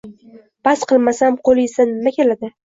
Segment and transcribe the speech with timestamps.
[0.69, 2.55] Bas qilmasam qo‘liyizdan nima keladi…